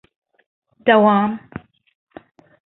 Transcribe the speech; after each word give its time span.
داوم. 0.85 1.31